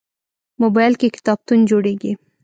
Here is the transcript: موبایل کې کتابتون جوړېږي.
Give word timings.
موبایل 0.61 0.93
کې 0.99 1.13
کتابتون 1.15 1.59
جوړېږي. 1.69 2.11